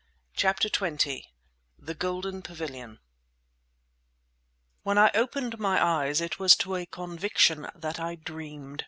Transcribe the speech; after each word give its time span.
CHAPTER 0.33 0.67
XX 0.67 1.25
THE 1.77 1.93
GOLDEN 1.93 2.41
PAVILION 2.41 2.97
When 4.81 4.97
I 4.97 5.11
opened 5.13 5.59
my 5.59 5.79
eyes 5.79 6.21
it 6.21 6.39
was 6.39 6.55
to 6.55 6.75
a 6.75 6.87
conviction 6.87 7.67
that 7.75 7.99
I 7.99 8.15
dreamed. 8.15 8.79